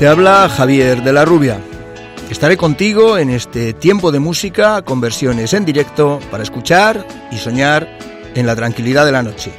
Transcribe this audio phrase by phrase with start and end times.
[0.00, 1.58] Te habla Javier de la Rubia.
[2.30, 7.86] Estaré contigo en este tiempo de música con versiones en directo para escuchar y soñar
[8.34, 9.52] en la tranquilidad de la noche.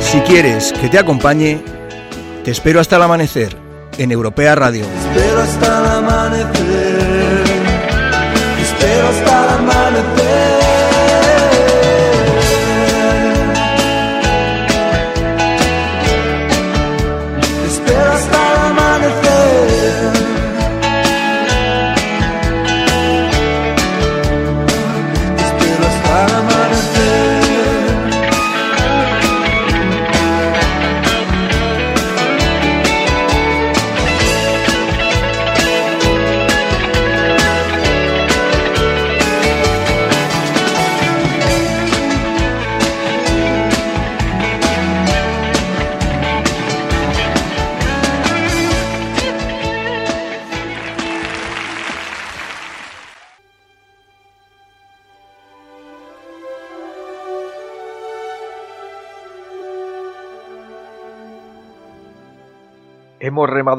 [0.00, 1.62] Si quieres que te acompañe,
[2.44, 3.56] te espero hasta el amanecer
[3.96, 4.84] en Europea Radio.
[4.84, 7.44] Espero hasta el amanecer.
[8.60, 10.71] Espero hasta el amanecer.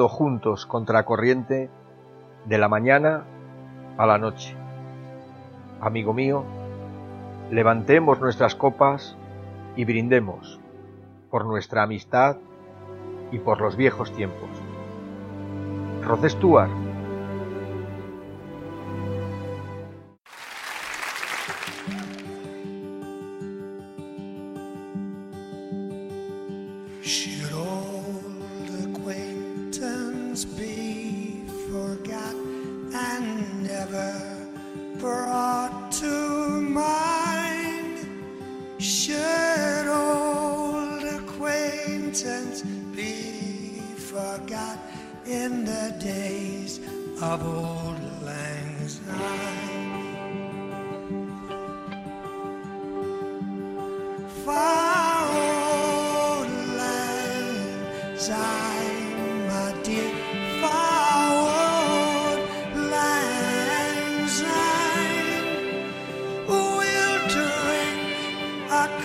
[0.09, 1.69] Juntos contra corriente
[2.45, 3.23] de la mañana
[3.97, 4.55] a la noche.
[5.81, 6.43] Amigo mío,
[7.51, 9.15] levantemos nuestras copas
[9.75, 10.59] y brindemos
[11.29, 12.37] por nuestra amistad
[13.31, 14.49] y por los viejos tiempos.
[16.03, 16.71] Rod Stewart,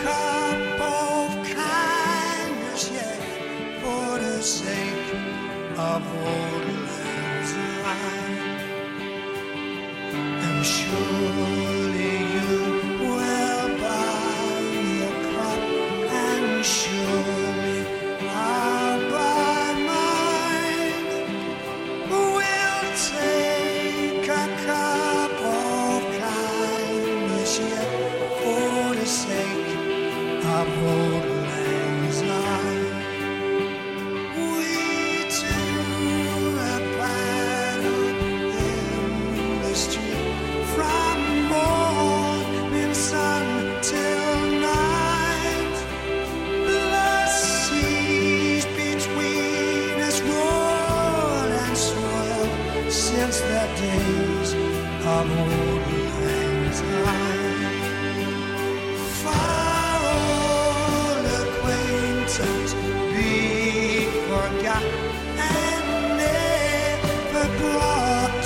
[0.06, 0.37] a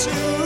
[0.04, 0.41] to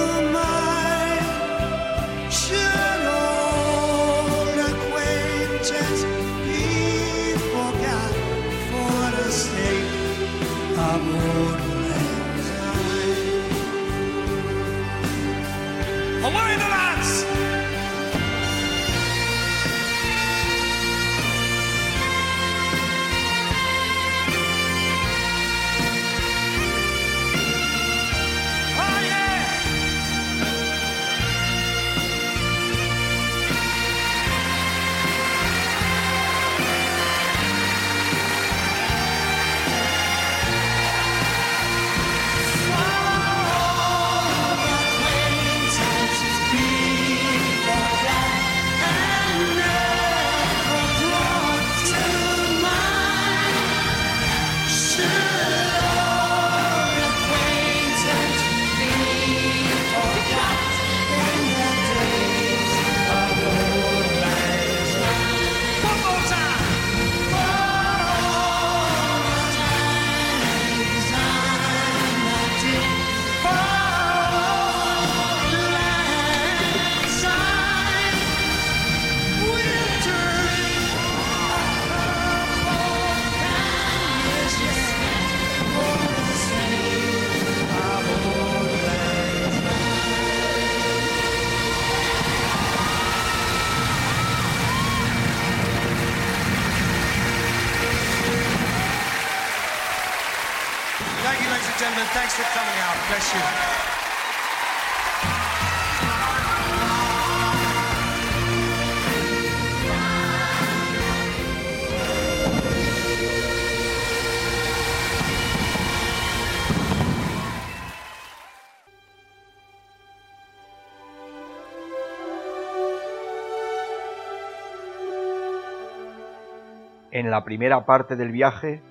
[127.16, 128.82] En la primera parte del viaje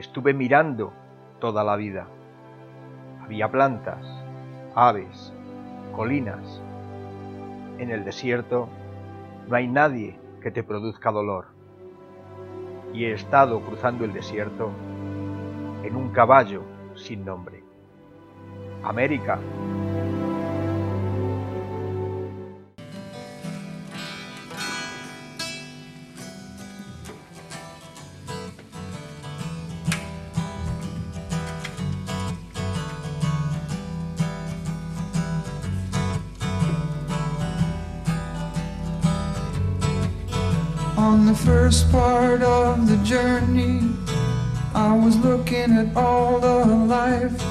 [0.00, 0.92] estuve mirando
[1.38, 2.08] toda la vida.
[3.22, 4.04] Había plantas,
[4.74, 5.32] aves,
[5.94, 6.60] colinas.
[7.78, 8.68] En el desierto
[9.46, 11.46] no hay nadie que te produzca dolor.
[12.92, 14.72] Y he estado cruzando el desierto
[15.84, 16.64] en un caballo
[16.96, 17.62] sin nombre.
[18.82, 19.38] América
[42.28, 43.80] part of the journey,
[44.74, 47.42] I was looking at all the life.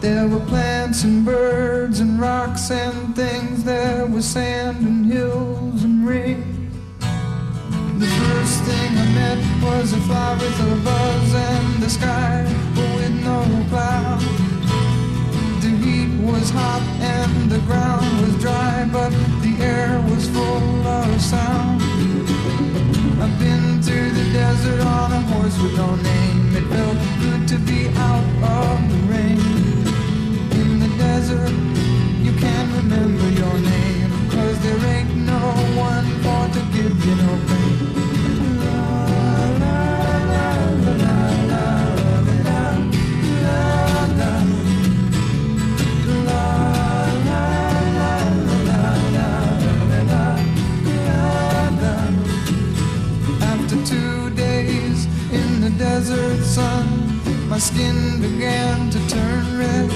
[0.00, 3.62] There were plants and birds and rocks and things.
[3.62, 6.72] There was sand and hills and rain.
[8.02, 12.42] The first thing I met was a fly with a buzz and the sky
[12.96, 13.40] with no
[13.70, 14.20] cloud.
[15.62, 19.10] The heat was hot and the ground was dry, but
[19.44, 21.87] the air was full of sound.
[23.20, 26.54] I've been through the desert on a horse with no name.
[26.54, 29.40] It felt good to be out of the rain.
[30.60, 31.50] In the desert,
[32.22, 34.10] you can't remember your name.
[34.30, 35.42] Cause there ain't no
[35.76, 37.67] one for to give you no pain.
[56.08, 57.20] Desert sun,
[57.50, 59.90] my skin began to turn red.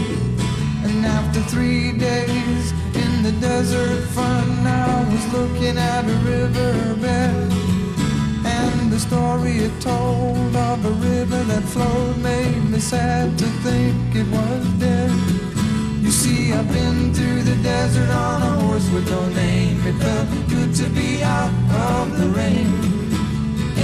[0.85, 7.50] And after three days in the desert fun, I was looking at a riverbed.
[8.44, 14.15] And the story it told of a river that flowed made me sad to think
[14.15, 15.10] it was dead.
[16.03, 19.81] You see, I've been through the desert on a horse with no name.
[19.87, 22.69] It felt good to be out of the rain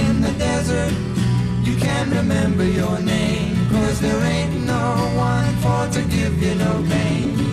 [0.05, 1.08] in the desert.
[1.69, 6.83] You can't remember your name, cause there ain't no one for to give you no
[6.89, 7.48] pain.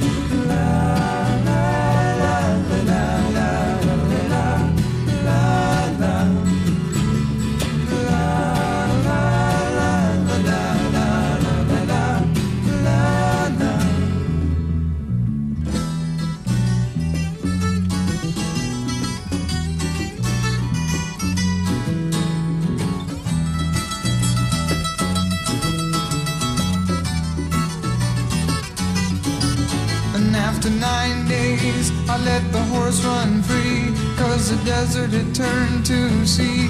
[30.66, 33.94] After nine days, I let the horse run free.
[34.16, 36.68] Cause the desert had turned to sea.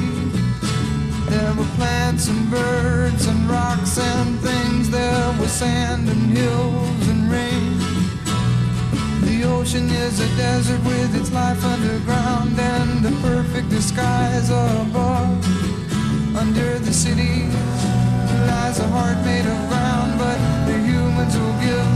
[1.31, 4.91] There were plants and birds and rocks and things.
[4.91, 7.79] There was sand and hills and rain.
[9.23, 15.41] The ocean is a desert with its life underground and the perfect disguise above.
[16.37, 17.47] Under the city
[18.47, 21.96] lies a heart made of ground, but the humans will give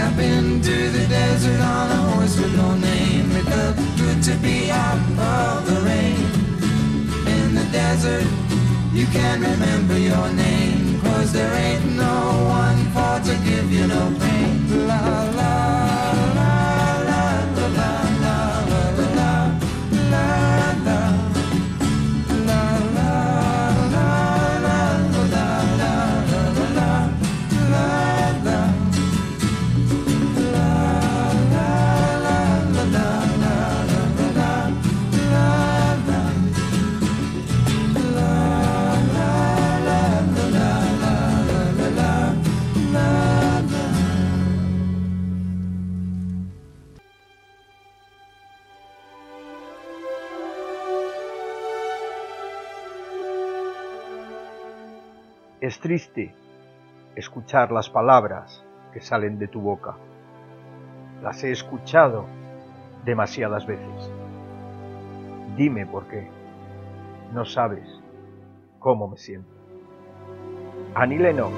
[0.00, 3.30] I've been to the desert on a horse with no name.
[3.32, 6.24] It felt good to be out of the rain.
[7.26, 8.26] In the desert,
[8.92, 12.16] you can't remember your name, cause there ain't no
[12.62, 14.88] one for to give you no pain.
[14.88, 16.29] La la
[55.70, 56.34] Es triste
[57.14, 59.94] escuchar las palabras que salen de tu boca.
[61.22, 62.26] Las he escuchado
[63.04, 64.10] demasiadas veces.
[65.56, 66.28] Dime por qué.
[67.32, 67.88] No sabes
[68.80, 69.54] cómo me siento.
[70.96, 71.54] Annie Lennox.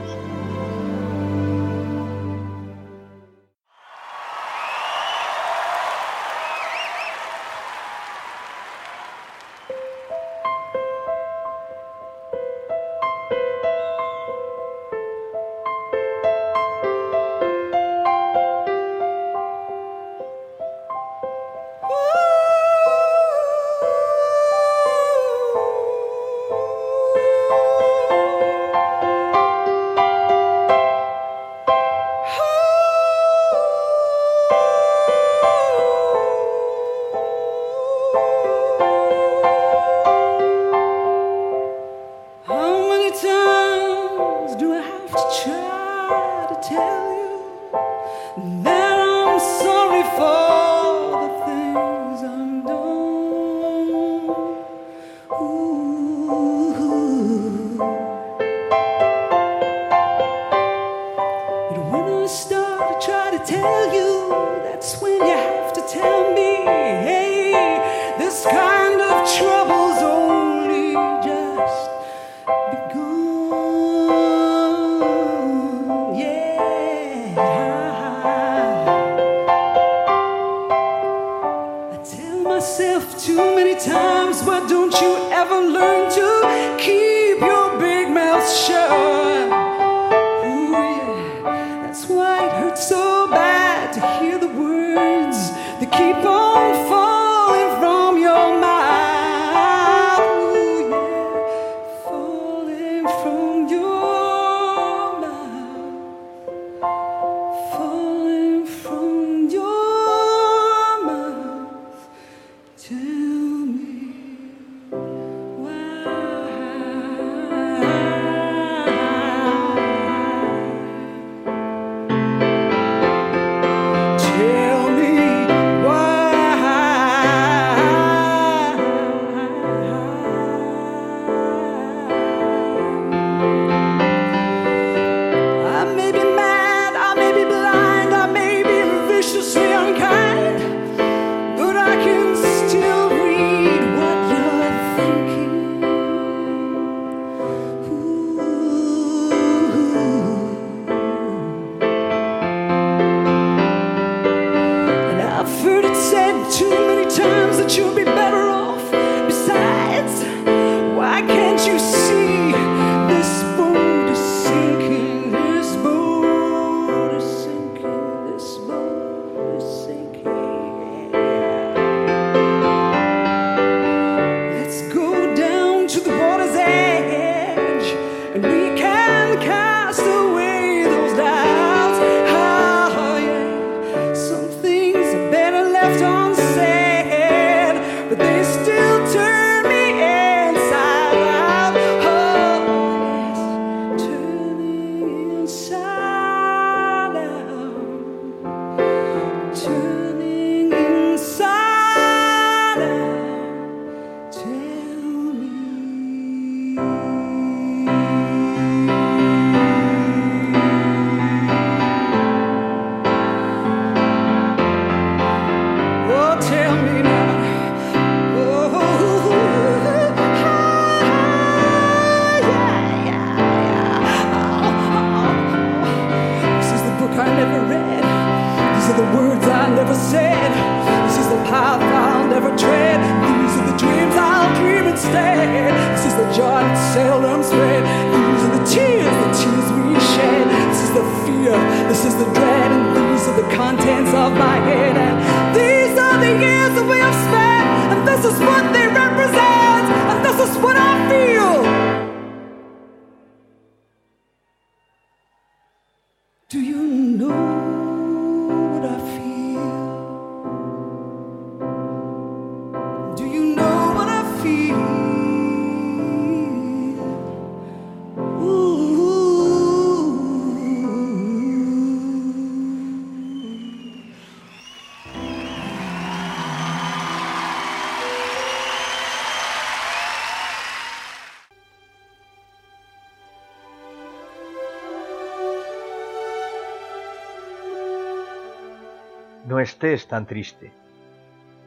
[289.53, 290.73] No estés tan triste.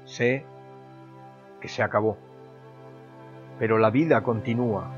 [0.06, 0.44] Sé
[1.62, 2.18] que se acabó.
[3.60, 4.90] Pero la vida continúa.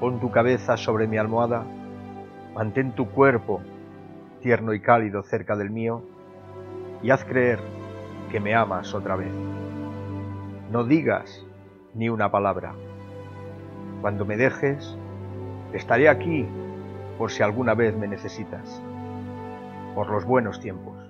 [0.00, 1.66] Pon tu cabeza sobre mi almohada,
[2.54, 3.60] mantén tu cuerpo
[4.40, 6.02] tierno y cálido cerca del mío
[7.02, 7.60] y haz creer
[8.30, 9.34] que me amas otra vez.
[10.72, 11.44] No digas
[11.92, 12.72] ni una palabra.
[14.00, 14.96] Cuando me dejes,
[15.74, 16.46] estaré aquí
[17.18, 18.82] por si alguna vez me necesitas.
[19.94, 21.07] Por los buenos tiempos.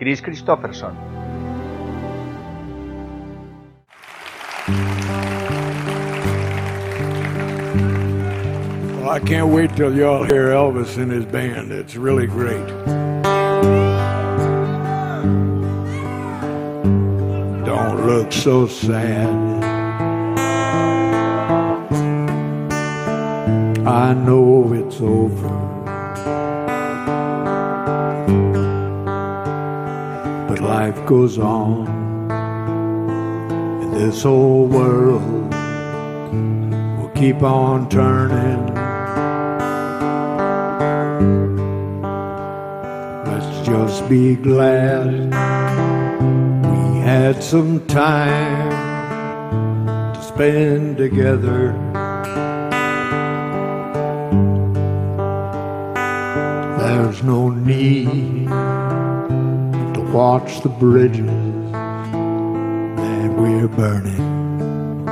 [0.00, 0.96] Kris Kristofferson.
[8.96, 11.70] Well, I can't wait till y'all hear Elvis and his band.
[11.70, 12.66] It's really great.
[17.66, 19.28] Don't look so sad.
[23.86, 25.89] I know it's over.
[30.80, 31.86] Life goes on.
[33.82, 35.52] And this whole world
[36.96, 38.62] will keep on turning.
[43.26, 45.06] Let's just be glad
[46.64, 48.70] we had some time
[50.14, 51.74] to spend together.
[56.78, 58.69] There's no need
[60.12, 65.06] watch the bridges that we're burning.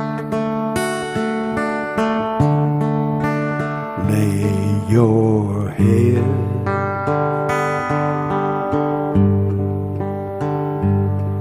[4.09, 6.23] Lay your head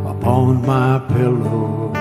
[0.07, 1.93] upon my pillow.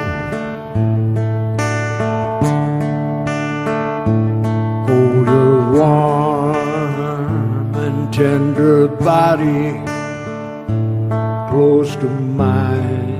[4.87, 9.81] Hold your warm and tender body
[11.57, 13.17] close to mine.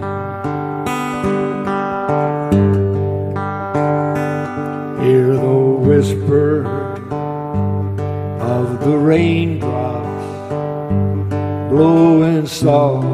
[5.02, 6.67] Hear the whisper
[8.39, 10.28] of the raindrops
[11.71, 13.08] blowing soft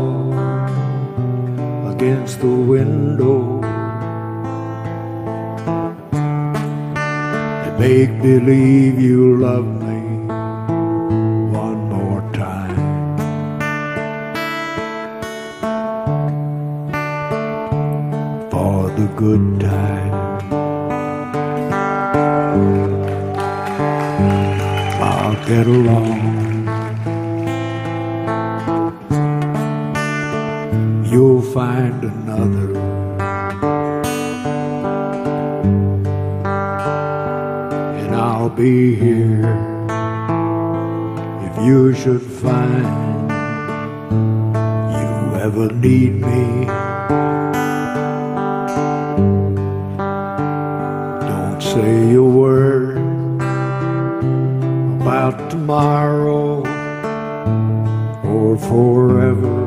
[1.94, 3.64] against the window.
[7.64, 9.83] And make believe you love me
[19.24, 20.14] good time.
[25.02, 26.20] I'll get along.
[31.12, 32.70] You'll find another.
[38.02, 39.54] And I'll be here
[41.48, 43.32] if you should find
[44.98, 45.12] you
[45.46, 46.44] ever need me.
[51.74, 52.98] Say a word
[55.02, 56.62] about tomorrow
[58.24, 59.58] or forever.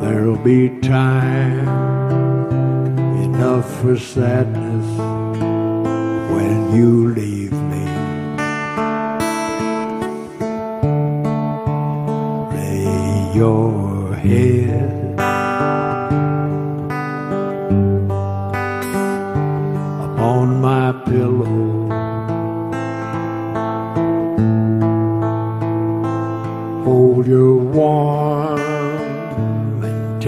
[0.00, 1.66] There'll be time
[3.26, 4.86] enough for sadness
[6.34, 7.84] when you leave me.
[12.54, 14.55] Lay your head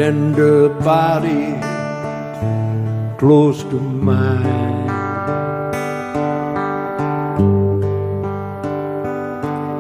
[0.09, 1.53] tender body
[3.18, 4.88] close to mine.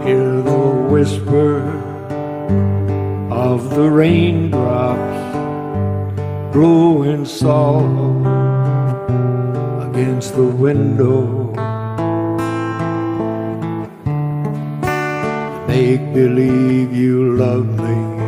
[0.04, 1.54] Hear the whisper
[3.30, 5.18] of the raindrops
[6.52, 8.26] blowing soft
[9.88, 11.24] against the window.
[15.68, 18.27] Make believe you love me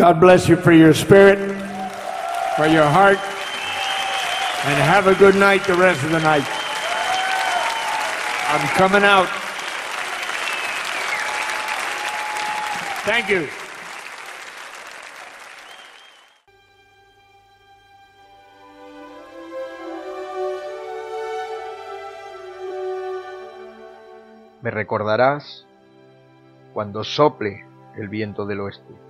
[0.00, 1.36] God bless you for your spirit,
[2.56, 3.18] for your heart,
[4.64, 6.42] and have a good night the rest of the night.
[8.48, 9.28] I'm coming out.
[13.04, 13.46] Thank you.
[24.62, 25.66] Me recordarás
[26.72, 27.66] cuando sople
[27.98, 29.09] el viento del oeste.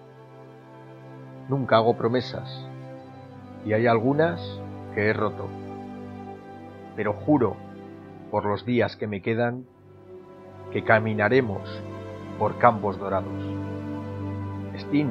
[1.50, 2.64] Nunca hago promesas
[3.66, 4.40] y hay algunas
[4.94, 5.48] que he roto.
[6.94, 7.56] Pero juro,
[8.30, 9.64] por los días que me quedan,
[10.70, 11.68] que caminaremos
[12.38, 13.34] por campos dorados.
[14.78, 15.10] Steam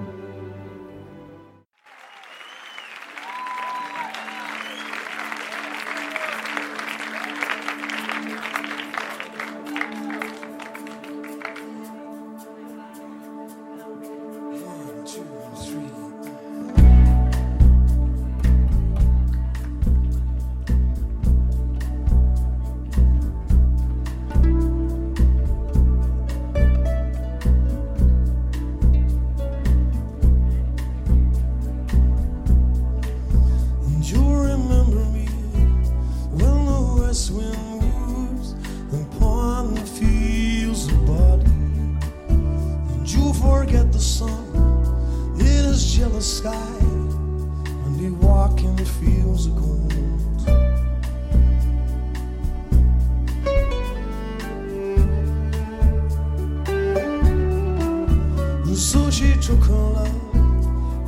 [59.50, 60.12] chocolat,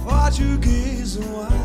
[0.04, 1.61] português, wine.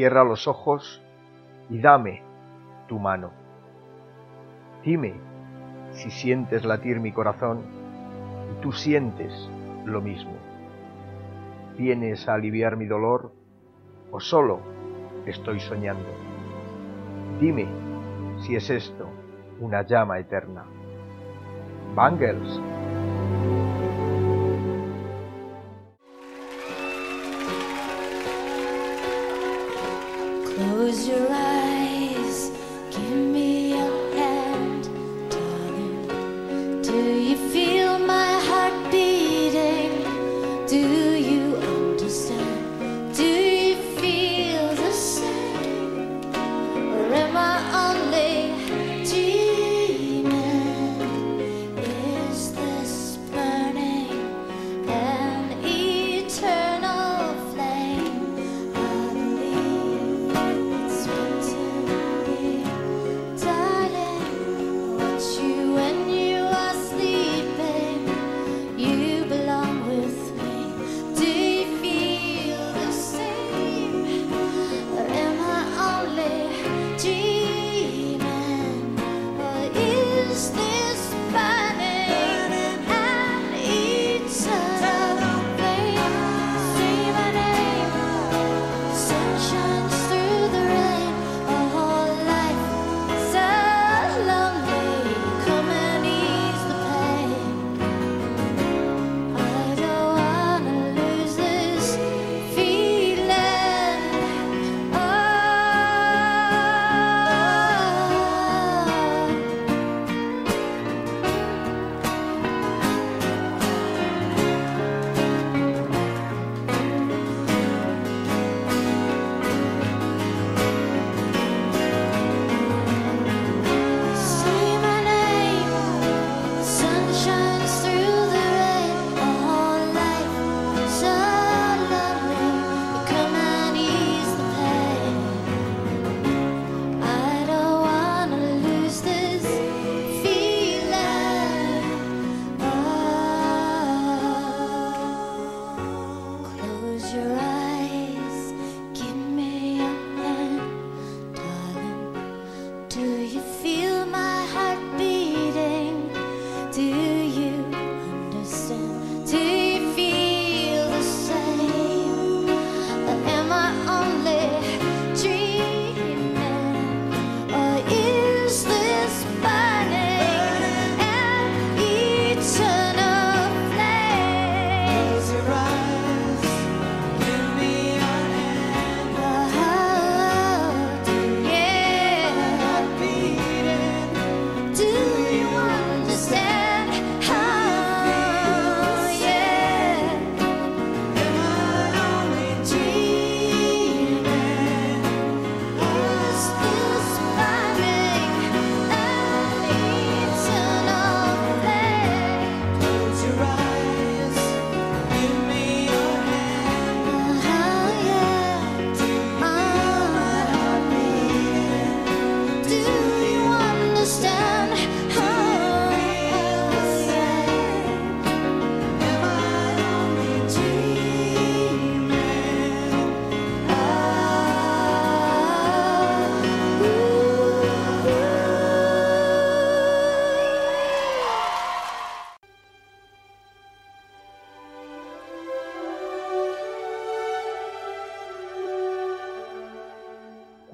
[0.00, 1.02] cierra los ojos
[1.68, 2.22] y dame
[2.88, 3.32] tu mano.
[4.82, 5.12] Dime
[5.92, 7.60] si sientes latir mi corazón
[8.50, 9.30] y tú sientes
[9.84, 10.32] lo mismo.
[11.76, 13.34] ¿Vienes a aliviar mi dolor
[14.10, 14.60] o solo
[15.26, 16.08] estoy soñando?
[17.38, 17.66] Dime
[18.38, 19.06] si es esto
[19.60, 20.64] una llama eterna.
[21.94, 22.58] Bangles.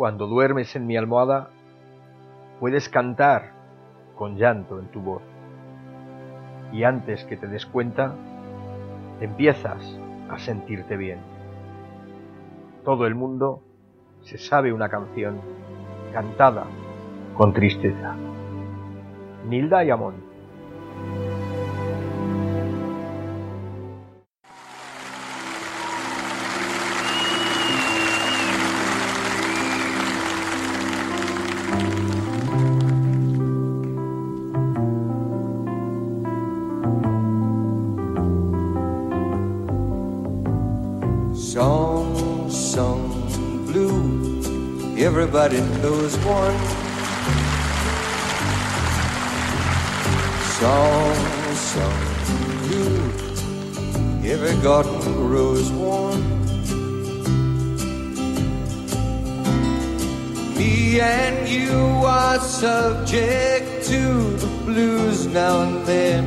[0.06, 1.50] Cuando duermes en mi almohada,
[2.60, 3.50] puedes cantar
[4.14, 5.22] con llanto en tu voz.
[6.72, 8.14] Y antes que te des cuenta,
[9.20, 9.98] empiezas
[10.30, 11.18] a sentirte bien.
[12.84, 13.64] Todo el mundo
[14.22, 15.40] se sabe una canción
[16.12, 16.66] cantada
[17.36, 18.14] con tristeza.
[19.48, 20.14] Nilda y Amón.
[45.36, 46.58] Everybody knows one.
[50.56, 51.14] Song
[51.54, 52.00] sung
[52.62, 53.10] blue,
[54.32, 56.22] every garden grows one.
[60.56, 66.24] Me and you are subject to the blues now and then.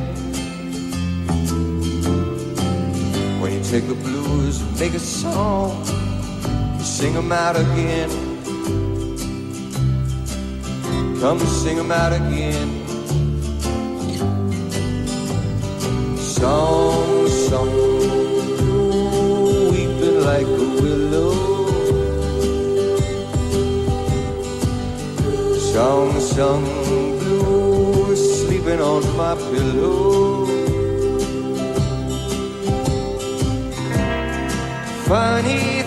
[3.40, 5.84] When you take the blues make a song,
[6.78, 8.29] you sing 'em out again.
[11.20, 12.68] Come sing 'em out again.
[16.18, 17.70] Song, song,
[19.70, 21.34] weeping like a willow.
[25.72, 26.64] Song, song,
[27.20, 30.40] blue, sleeping on my pillow.
[35.10, 35.79] funny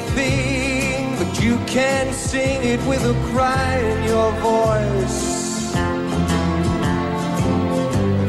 [1.73, 5.73] can sing it with a cry in your voice.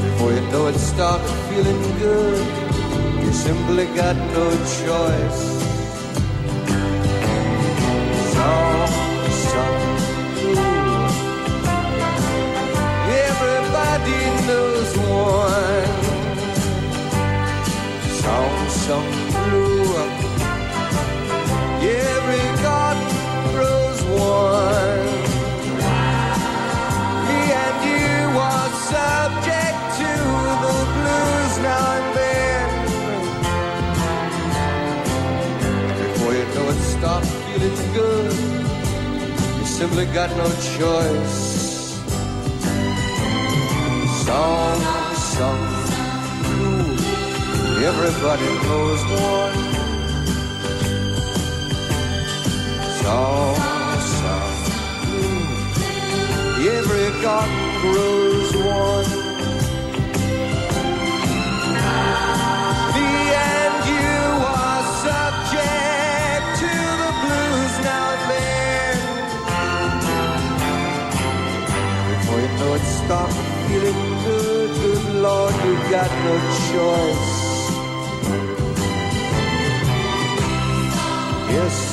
[0.07, 2.43] Before you know it, start feeling good.
[3.23, 4.47] You simply got no
[4.81, 5.43] choice.
[8.33, 8.89] Song,
[9.51, 9.81] song.
[13.29, 15.91] Everybody knows one.
[18.23, 19.14] Song, song,
[37.65, 38.33] feeling good.
[39.59, 40.49] You simply got no
[40.79, 41.99] choice.
[44.25, 44.81] Song,
[45.35, 45.61] song,
[46.43, 46.97] blue.
[47.91, 49.75] Everybody knows one.
[53.03, 53.57] song,
[54.21, 54.53] song.
[56.67, 59.24] Every garden grows one.
[72.55, 73.31] Before you know it, stop
[73.69, 74.71] feeling good.
[74.85, 76.35] Good Lord, you got no
[76.71, 77.45] choice.
[81.51, 81.91] Yes.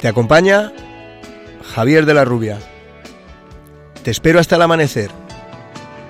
[0.00, 0.72] Te acompaña
[1.74, 2.58] Javier de la Rubia.
[4.04, 5.10] Te espero hasta el amanecer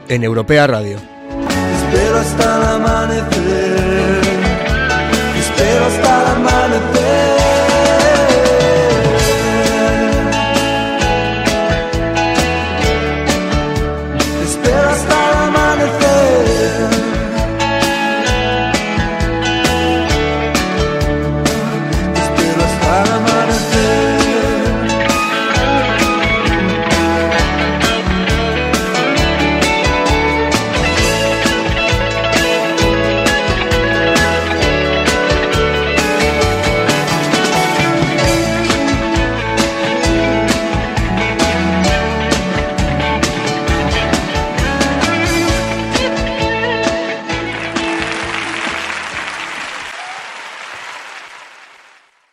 [0.09, 0.97] en Europea Radio.
[0.97, 4.21] Espero hasta el amanecer.
[5.39, 7.34] Espero hasta el amanecer.